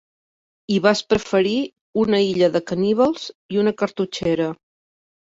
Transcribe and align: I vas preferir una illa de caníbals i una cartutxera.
I 0.75 0.79
vas 0.85 1.03
preferir 1.15 1.53
una 2.05 2.23
illa 2.31 2.51
de 2.57 2.65
caníbals 2.75 3.31
i 3.57 3.65
una 3.67 3.79
cartutxera. 3.85 4.53